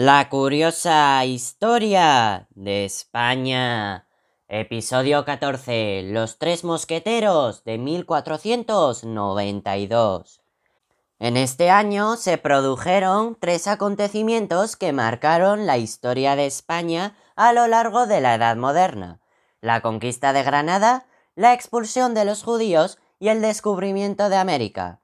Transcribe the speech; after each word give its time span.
La 0.00 0.28
curiosa 0.28 1.24
historia 1.24 2.46
de 2.54 2.84
España. 2.84 4.06
Episodio 4.46 5.24
14. 5.24 6.04
Los 6.04 6.38
tres 6.38 6.62
mosqueteros 6.62 7.64
de 7.64 7.78
1492. 7.78 10.40
En 11.18 11.36
este 11.36 11.70
año 11.70 12.14
se 12.14 12.38
produjeron 12.38 13.36
tres 13.40 13.66
acontecimientos 13.66 14.76
que 14.76 14.92
marcaron 14.92 15.66
la 15.66 15.78
historia 15.78 16.36
de 16.36 16.46
España 16.46 17.16
a 17.34 17.52
lo 17.52 17.66
largo 17.66 18.06
de 18.06 18.20
la 18.20 18.36
Edad 18.36 18.54
Moderna. 18.54 19.18
La 19.60 19.80
conquista 19.80 20.32
de 20.32 20.44
Granada, 20.44 21.06
la 21.34 21.54
expulsión 21.54 22.14
de 22.14 22.24
los 22.24 22.44
judíos 22.44 23.00
y 23.18 23.30
el 23.30 23.42
descubrimiento 23.42 24.28
de 24.28 24.36
América. 24.36 25.00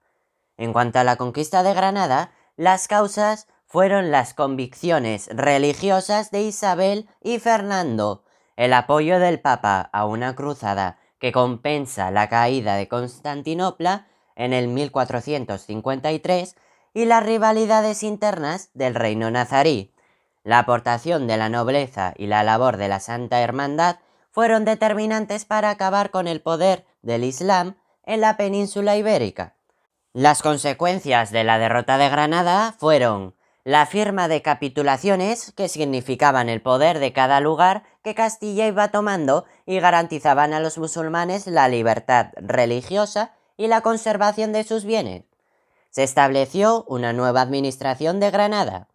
En 0.56 0.72
cuanto 0.72 1.00
a 1.00 1.04
la 1.04 1.16
conquista 1.16 1.64
de 1.64 1.74
Granada, 1.74 2.30
las 2.56 2.86
causas 2.86 3.48
fueron 3.74 4.12
las 4.12 4.34
convicciones 4.34 5.28
religiosas 5.32 6.30
de 6.30 6.42
Isabel 6.42 7.08
y 7.20 7.40
Fernando, 7.40 8.22
el 8.54 8.72
apoyo 8.72 9.18
del 9.18 9.40
Papa 9.40 9.90
a 9.92 10.06
una 10.06 10.36
cruzada 10.36 11.00
que 11.18 11.32
compensa 11.32 12.12
la 12.12 12.28
caída 12.28 12.76
de 12.76 12.86
Constantinopla 12.86 14.06
en 14.36 14.52
el 14.52 14.68
1453 14.68 16.54
y 16.94 17.04
las 17.06 17.26
rivalidades 17.26 18.04
internas 18.04 18.70
del 18.74 18.94
reino 18.94 19.32
nazarí. 19.32 19.92
La 20.44 20.60
aportación 20.60 21.26
de 21.26 21.36
la 21.36 21.48
nobleza 21.48 22.14
y 22.16 22.28
la 22.28 22.44
labor 22.44 22.76
de 22.76 22.86
la 22.86 23.00
Santa 23.00 23.40
Hermandad 23.40 23.96
fueron 24.30 24.64
determinantes 24.64 25.44
para 25.46 25.70
acabar 25.70 26.10
con 26.10 26.28
el 26.28 26.40
poder 26.40 26.86
del 27.02 27.24
Islam 27.24 27.74
en 28.04 28.20
la 28.20 28.36
península 28.36 28.96
ibérica. 28.96 29.56
Las 30.12 30.42
consecuencias 30.42 31.32
de 31.32 31.42
la 31.42 31.58
derrota 31.58 31.98
de 31.98 32.08
Granada 32.08 32.72
fueron 32.78 33.34
la 33.64 33.86
firma 33.86 34.28
de 34.28 34.42
capitulaciones 34.42 35.52
que 35.52 35.68
significaban 35.68 36.50
el 36.50 36.60
poder 36.60 36.98
de 36.98 37.14
cada 37.14 37.40
lugar 37.40 37.84
que 38.02 38.14
Castilla 38.14 38.66
iba 38.66 38.88
tomando 38.88 39.46
y 39.64 39.80
garantizaban 39.80 40.52
a 40.52 40.60
los 40.60 40.76
musulmanes 40.76 41.46
la 41.46 41.68
libertad 41.68 42.28
religiosa 42.36 43.32
y 43.56 43.68
la 43.68 43.80
conservación 43.80 44.52
de 44.52 44.64
sus 44.64 44.84
bienes. 44.84 45.24
Se 45.88 46.02
estableció 46.02 46.84
una 46.88 47.14
nueva 47.14 47.40
administración 47.40 48.20
de 48.20 48.30
Granada. 48.30 48.88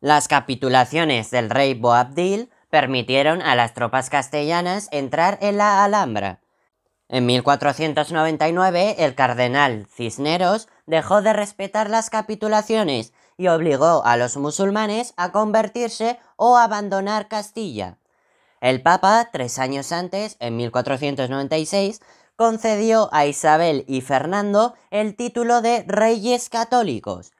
Las 0.00 0.28
capitulaciones 0.28 1.32
del 1.32 1.50
rey 1.50 1.74
Boabdil 1.74 2.50
permitieron 2.70 3.42
a 3.42 3.56
las 3.56 3.74
tropas 3.74 4.10
castellanas 4.10 4.88
entrar 4.92 5.38
en 5.40 5.56
la 5.56 5.82
Alhambra. 5.82 6.40
En 7.08 7.26
1499 7.26 8.96
el 8.98 9.14
cardenal 9.14 9.86
Cisneros 9.92 10.68
dejó 10.86 11.20
de 11.22 11.32
respetar 11.32 11.90
las 11.90 12.10
capitulaciones 12.10 13.12
y 13.36 13.48
obligó 13.48 14.04
a 14.04 14.16
los 14.16 14.36
musulmanes 14.36 15.14
a 15.16 15.32
convertirse 15.32 16.18
o 16.36 16.56
abandonar 16.56 17.28
Castilla. 17.28 17.98
El 18.60 18.82
Papa, 18.82 19.28
tres 19.32 19.58
años 19.58 19.92
antes, 19.92 20.36
en 20.40 20.56
1496, 20.56 22.00
concedió 22.36 23.08
a 23.12 23.26
Isabel 23.26 23.84
y 23.86 24.00
Fernando 24.00 24.74
el 24.90 25.16
título 25.16 25.60
de 25.60 25.84
Reyes 25.86 26.48
Católicos. 26.48 27.32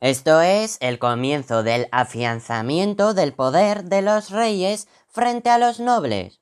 Esto 0.00 0.40
es 0.40 0.78
el 0.80 0.98
comienzo 0.98 1.62
del 1.62 1.88
afianzamiento 1.92 3.14
del 3.14 3.34
poder 3.34 3.84
de 3.84 4.02
los 4.02 4.30
reyes 4.30 4.88
frente 5.08 5.48
a 5.50 5.58
los 5.58 5.78
nobles. 5.78 6.40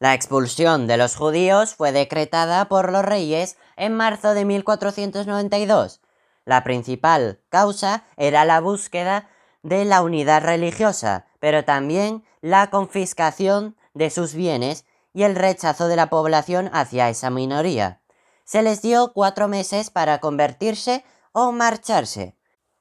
La 0.00 0.14
expulsión 0.14 0.86
de 0.86 0.96
los 0.96 1.16
judíos 1.16 1.74
fue 1.74 1.92
decretada 1.92 2.68
por 2.68 2.92
los 2.92 3.04
reyes 3.04 3.56
en 3.76 3.96
marzo 3.96 4.34
de 4.34 4.44
1492, 4.44 6.00
la 6.48 6.64
principal 6.64 7.42
causa 7.50 8.04
era 8.16 8.46
la 8.46 8.58
búsqueda 8.60 9.28
de 9.62 9.84
la 9.84 10.00
unidad 10.00 10.42
religiosa, 10.42 11.26
pero 11.40 11.66
también 11.66 12.24
la 12.40 12.70
confiscación 12.70 13.76
de 13.92 14.08
sus 14.08 14.32
bienes 14.32 14.86
y 15.12 15.24
el 15.24 15.36
rechazo 15.36 15.88
de 15.88 15.96
la 15.96 16.08
población 16.08 16.70
hacia 16.72 17.10
esa 17.10 17.28
minoría. 17.28 18.00
Se 18.44 18.62
les 18.62 18.80
dio 18.80 19.12
cuatro 19.12 19.46
meses 19.46 19.90
para 19.90 20.20
convertirse 20.20 21.04
o 21.32 21.52
marcharse. 21.52 22.34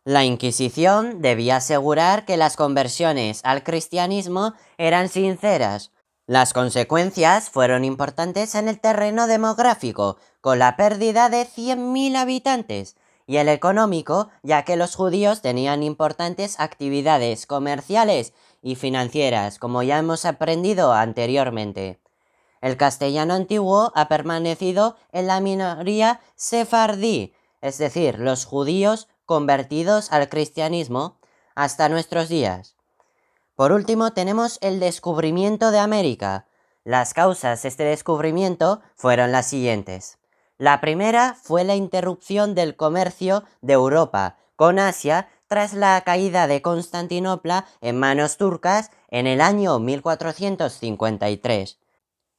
La 0.06 0.24
Inquisición 0.24 1.22
debía 1.22 1.58
asegurar 1.58 2.24
que 2.24 2.38
las 2.38 2.56
conversiones 2.56 3.42
al 3.44 3.64
cristianismo 3.64 4.54
eran 4.78 5.10
sinceras. 5.10 5.92
Las 6.26 6.54
consecuencias 6.54 7.50
fueron 7.50 7.84
importantes 7.84 8.56
en 8.56 8.70
el 8.70 8.80
terreno 8.80 9.28
demográfico, 9.28 10.16
con 10.40 10.58
la 10.58 10.78
pérdida 10.78 11.28
de 11.28 11.46
100.000 11.46 12.16
habitantes, 12.16 12.96
y 13.28 13.38
el 13.38 13.50
económico, 13.50 14.30
ya 14.42 14.64
que 14.64 14.78
los 14.78 14.96
judíos 14.96 15.42
tenían 15.42 15.84
importantes 15.84 16.60
actividades 16.60 17.46
comerciales 17.46 18.34
y 18.64 18.76
financieras, 18.76 19.60
como 19.60 19.84
ya 19.84 20.00
hemos 20.00 20.26
aprendido 20.26 20.94
anteriormente. 20.94 22.00
El 22.62 22.78
castellano 22.78 23.36
antiguo 23.36 23.92
ha 23.96 24.08
permanecido 24.08 24.96
en 25.12 25.28
la 25.28 25.42
minoría 25.42 26.22
sefardí, 26.36 27.34
es 27.62 27.78
decir, 27.78 28.18
los 28.18 28.46
judíos 28.46 29.10
convertidos 29.26 30.12
al 30.12 30.30
cristianismo, 30.30 31.20
hasta 31.54 31.90
nuestros 31.90 32.30
días. 32.30 32.78
Por 33.56 33.72
último, 33.72 34.14
tenemos 34.14 34.58
el 34.62 34.80
descubrimiento 34.80 35.72
de 35.72 35.80
América. 35.80 36.46
Las 36.84 37.14
causas 37.14 37.62
de 37.64 37.70
este 37.70 37.84
descubrimiento 37.84 38.82
fueron 38.96 39.32
las 39.32 39.48
siguientes. 39.48 40.18
La 40.58 40.82
primera 40.82 41.38
fue 41.42 41.64
la 41.64 41.76
interrupción 41.76 42.54
del 42.56 42.76
comercio 42.76 43.46
de 43.62 43.72
Europa 43.74 44.38
con 44.56 44.80
Asia 44.80 45.30
tras 45.48 45.74
la 45.74 46.02
caída 46.02 46.48
de 46.48 46.64
Constantinopla 46.64 47.66
en 47.80 48.00
manos 48.00 48.38
turcas 48.38 48.90
en 49.10 49.28
el 49.28 49.40
año 49.40 49.78
1453. 49.80 51.80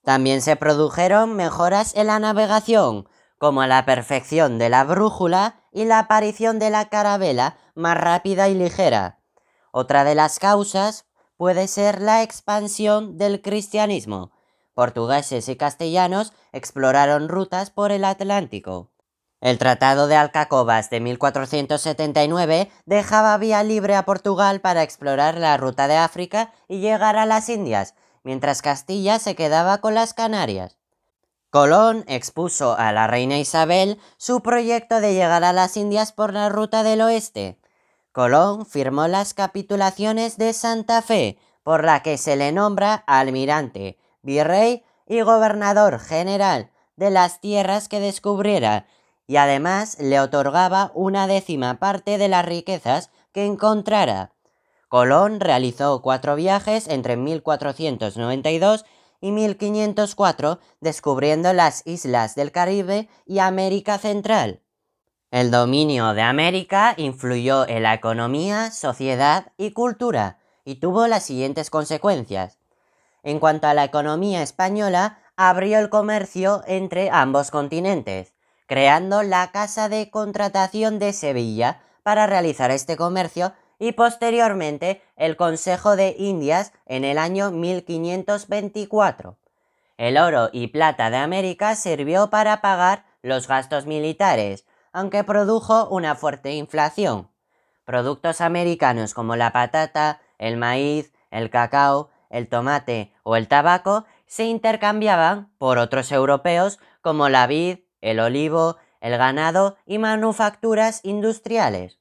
También 0.04 0.42
se 0.42 0.56
produjeron 0.56 1.36
mejoras 1.36 1.94
en 1.94 2.08
la 2.08 2.18
navegación, 2.18 3.08
como 3.38 3.64
la 3.66 3.84
perfección 3.84 4.58
de 4.58 4.68
la 4.68 4.82
brújula 4.82 5.60
y 5.70 5.84
la 5.84 6.00
aparición 6.00 6.58
de 6.58 6.70
la 6.70 6.88
carabela 6.88 7.56
más 7.74 7.96
rápida 7.96 8.48
y 8.48 8.54
ligera. 8.54 9.20
Otra 9.70 10.02
de 10.02 10.16
las 10.16 10.40
causas 10.40 11.06
puede 11.36 11.68
ser 11.68 12.00
la 12.00 12.24
expansión 12.24 13.16
del 13.16 13.42
cristianismo, 13.42 14.32
portugueses 14.78 15.48
y 15.48 15.56
castellanos 15.56 16.32
exploraron 16.52 17.28
rutas 17.28 17.70
por 17.70 17.90
el 17.90 18.04
Atlántico. 18.04 18.92
El 19.40 19.58
Tratado 19.58 20.06
de 20.06 20.14
Alcacobas 20.14 20.88
de 20.88 21.00
1479 21.00 22.70
dejaba 22.86 23.36
vía 23.38 23.64
libre 23.64 23.96
a 23.96 24.04
Portugal 24.04 24.60
para 24.60 24.84
explorar 24.84 25.36
la 25.36 25.56
ruta 25.56 25.88
de 25.88 25.96
África 25.96 26.52
y 26.68 26.78
llegar 26.78 27.16
a 27.16 27.26
las 27.26 27.48
Indias, 27.48 27.96
mientras 28.22 28.62
Castilla 28.62 29.18
se 29.18 29.34
quedaba 29.34 29.78
con 29.78 29.96
las 29.96 30.14
Canarias. 30.14 30.78
Colón 31.50 32.04
expuso 32.06 32.76
a 32.78 32.92
la 32.92 33.08
reina 33.08 33.36
Isabel 33.36 33.98
su 34.16 34.42
proyecto 34.42 35.00
de 35.00 35.12
llegar 35.12 35.42
a 35.42 35.52
las 35.52 35.76
Indias 35.76 36.12
por 36.12 36.32
la 36.32 36.50
ruta 36.50 36.84
del 36.84 37.00
oeste. 37.00 37.58
Colón 38.12 38.64
firmó 38.64 39.08
las 39.08 39.34
capitulaciones 39.34 40.38
de 40.38 40.52
Santa 40.52 41.02
Fe, 41.02 41.36
por 41.64 41.82
la 41.82 42.04
que 42.04 42.16
se 42.16 42.36
le 42.36 42.52
nombra 42.52 42.94
almirante, 43.08 43.98
virrey 44.22 44.82
y 45.06 45.20
gobernador 45.20 45.98
general 45.98 46.70
de 46.96 47.10
las 47.10 47.40
tierras 47.40 47.88
que 47.88 48.00
descubriera, 48.00 48.86
y 49.26 49.36
además 49.36 49.98
le 50.00 50.20
otorgaba 50.20 50.90
una 50.94 51.26
décima 51.26 51.78
parte 51.78 52.18
de 52.18 52.28
las 52.28 52.44
riquezas 52.44 53.10
que 53.32 53.44
encontrara. 53.44 54.32
Colón 54.88 55.38
realizó 55.40 56.00
cuatro 56.00 56.34
viajes 56.34 56.88
entre 56.88 57.16
1492 57.16 58.84
y 59.20 59.32
1504 59.32 60.60
descubriendo 60.80 61.52
las 61.52 61.86
islas 61.86 62.34
del 62.34 62.52
Caribe 62.52 63.08
y 63.26 63.40
América 63.40 63.98
Central. 63.98 64.62
El 65.30 65.50
dominio 65.50 66.14
de 66.14 66.22
América 66.22 66.94
influyó 66.96 67.68
en 67.68 67.82
la 67.82 67.92
economía, 67.92 68.70
sociedad 68.70 69.52
y 69.58 69.72
cultura 69.72 70.38
y 70.64 70.76
tuvo 70.76 71.06
las 71.06 71.24
siguientes 71.24 71.68
consecuencias. 71.68 72.57
En 73.22 73.38
cuanto 73.40 73.66
a 73.66 73.74
la 73.74 73.84
economía 73.84 74.42
española, 74.42 75.18
abrió 75.36 75.78
el 75.78 75.88
comercio 75.88 76.62
entre 76.66 77.10
ambos 77.10 77.50
continentes, 77.50 78.34
creando 78.66 79.22
la 79.22 79.50
Casa 79.52 79.88
de 79.88 80.10
Contratación 80.10 80.98
de 80.98 81.12
Sevilla 81.12 81.80
para 82.02 82.26
realizar 82.26 82.70
este 82.70 82.96
comercio 82.96 83.52
y 83.78 83.92
posteriormente 83.92 85.02
el 85.16 85.36
Consejo 85.36 85.96
de 85.96 86.14
Indias 86.18 86.72
en 86.86 87.04
el 87.04 87.18
año 87.18 87.50
1524. 87.50 89.36
El 89.96 90.18
oro 90.18 90.50
y 90.52 90.68
plata 90.68 91.10
de 91.10 91.16
América 91.16 91.74
sirvió 91.74 92.30
para 92.30 92.60
pagar 92.60 93.04
los 93.22 93.48
gastos 93.48 93.86
militares, 93.86 94.64
aunque 94.92 95.24
produjo 95.24 95.88
una 95.88 96.14
fuerte 96.14 96.54
inflación. 96.54 97.30
Productos 97.84 98.40
americanos 98.40 99.14
como 99.14 99.36
la 99.36 99.52
patata, 99.52 100.20
el 100.38 100.56
maíz, 100.56 101.12
el 101.30 101.50
cacao, 101.50 102.10
el 102.30 102.48
tomate 102.48 103.12
o 103.22 103.36
el 103.36 103.48
tabaco 103.48 104.04
se 104.26 104.44
intercambiaban 104.44 105.50
por 105.58 105.78
otros 105.78 106.12
europeos 106.12 106.78
como 107.00 107.28
la 107.28 107.46
vid, 107.46 107.78
el 108.00 108.20
olivo, 108.20 108.76
el 109.00 109.16
ganado 109.16 109.76
y 109.86 109.98
manufacturas 109.98 111.00
industriales. 111.04 111.98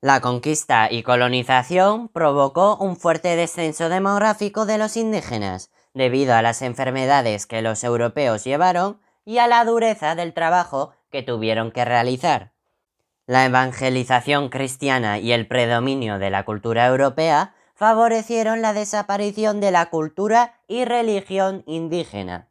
La 0.00 0.20
conquista 0.20 0.90
y 0.90 1.02
colonización 1.02 2.08
provocó 2.08 2.76
un 2.76 2.96
fuerte 2.96 3.36
descenso 3.36 3.88
demográfico 3.88 4.66
de 4.66 4.76
los 4.76 4.96
indígenas, 4.96 5.70
debido 5.94 6.34
a 6.34 6.42
las 6.42 6.60
enfermedades 6.60 7.46
que 7.46 7.62
los 7.62 7.84
europeos 7.84 8.44
llevaron 8.44 9.00
y 9.24 9.38
a 9.38 9.46
la 9.46 9.64
dureza 9.64 10.14
del 10.14 10.34
trabajo 10.34 10.92
que 11.10 11.22
tuvieron 11.22 11.70
que 11.70 11.84
realizar. 11.84 12.52
La 13.26 13.46
evangelización 13.46 14.50
cristiana 14.50 15.18
y 15.18 15.32
el 15.32 15.46
predominio 15.46 16.18
de 16.18 16.28
la 16.28 16.44
cultura 16.44 16.86
europea 16.86 17.54
favorecieron 17.74 18.62
la 18.62 18.72
desaparición 18.72 19.60
de 19.60 19.70
la 19.70 19.90
cultura 19.90 20.60
y 20.68 20.84
religión 20.84 21.64
indígena. 21.66 22.48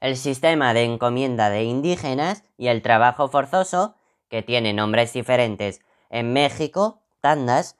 El 0.00 0.16
sistema 0.16 0.74
de 0.74 0.84
encomienda 0.84 1.48
de 1.48 1.64
indígenas 1.64 2.44
y 2.58 2.68
el 2.68 2.82
trabajo 2.82 3.28
forzoso, 3.28 3.94
que 4.28 4.42
tiene 4.42 4.72
nombres 4.72 5.12
diferentes 5.12 5.80
en 6.10 6.32
México, 6.32 7.02
tandas, 7.20 7.76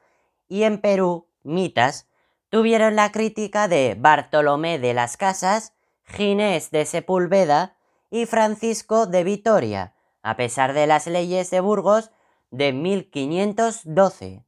y 0.48 0.64
en 0.64 0.80
Perú, 0.80 1.26
mitas, 1.42 2.08
tuvieron 2.48 2.96
la 2.96 3.12
crítica 3.12 3.68
de 3.68 3.96
Bartolomé 3.98 4.78
de 4.78 4.94
las 4.94 5.16
Casas, 5.16 5.75
Ginés 6.04 6.70
de 6.70 6.84
Sepúlveda 6.84 7.76
y 8.10 8.26
Francisco 8.26 9.06
de 9.06 9.25
Vitoria, 9.25 9.94
a 10.22 10.36
pesar 10.36 10.75
de 10.75 10.86
las 10.86 11.06
leyes 11.06 11.50
de 11.50 11.60
Burgos 11.60 12.10
de 12.50 12.72
1512. 12.72 14.44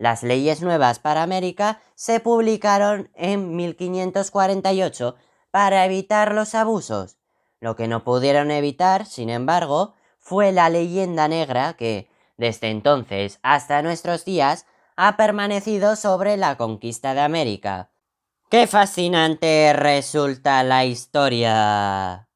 Las 0.00 0.22
leyes 0.22 0.62
nuevas 0.62 0.98
para 0.98 1.22
América 1.22 1.78
se 1.94 2.20
publicaron 2.20 3.10
en 3.14 3.54
1548 3.54 5.14
para 5.50 5.84
evitar 5.84 6.32
los 6.32 6.54
abusos. 6.54 7.18
Lo 7.60 7.76
que 7.76 7.86
no 7.86 8.02
pudieron 8.02 8.50
evitar, 8.50 9.04
sin 9.04 9.28
embargo, 9.28 9.92
fue 10.18 10.52
la 10.52 10.70
leyenda 10.70 11.28
negra 11.28 11.74
que, 11.74 12.08
desde 12.38 12.70
entonces 12.70 13.40
hasta 13.42 13.82
nuestros 13.82 14.24
días, 14.24 14.64
ha 14.96 15.18
permanecido 15.18 15.96
sobre 15.96 16.38
la 16.38 16.56
conquista 16.56 17.12
de 17.12 17.20
América. 17.20 17.90
¡Qué 18.48 18.66
fascinante 18.66 19.74
resulta 19.74 20.62
la 20.62 20.86
historia! 20.86 22.29